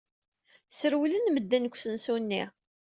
Srewlen 0.77 1.25
medden 1.31 1.63
seg 1.65 1.73
usensu-nni. 1.75 2.43